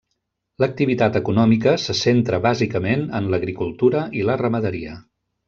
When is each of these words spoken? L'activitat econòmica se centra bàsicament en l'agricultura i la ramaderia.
L'activitat 0.61 1.19
econòmica 1.19 1.73
se 1.83 1.95
centra 1.99 2.39
bàsicament 2.47 3.05
en 3.21 3.29
l'agricultura 3.35 4.03
i 4.23 4.27
la 4.31 4.41
ramaderia. 4.45 4.99